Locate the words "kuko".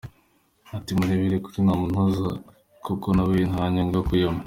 2.85-3.07